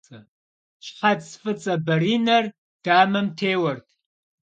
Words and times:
Şhets 0.85 1.27
f'ıts'e 1.41 1.75
beriner 1.87 2.45
damem 2.83 3.27
têuert. 3.37 3.87